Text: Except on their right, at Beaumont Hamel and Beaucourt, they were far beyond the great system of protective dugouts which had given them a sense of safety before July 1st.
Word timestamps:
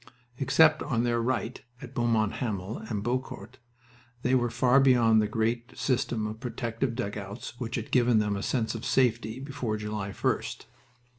Except 0.39 0.81
on 0.81 1.03
their 1.03 1.21
right, 1.21 1.61
at 1.79 1.93
Beaumont 1.93 2.31
Hamel 2.33 2.79
and 2.79 3.03
Beaucourt, 3.03 3.59
they 4.23 4.33
were 4.33 4.49
far 4.49 4.79
beyond 4.79 5.21
the 5.21 5.27
great 5.27 5.77
system 5.77 6.25
of 6.25 6.39
protective 6.39 6.95
dugouts 6.95 7.53
which 7.59 7.75
had 7.75 7.91
given 7.91 8.17
them 8.17 8.35
a 8.35 8.41
sense 8.41 8.73
of 8.73 8.83
safety 8.83 9.39
before 9.39 9.77
July 9.77 10.09
1st. 10.09 10.65